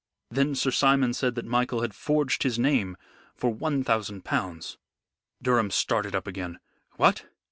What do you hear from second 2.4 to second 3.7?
his name for